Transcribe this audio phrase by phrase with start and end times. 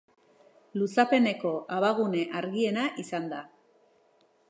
[0.81, 3.47] Luzapeneko abagune argiena izan da.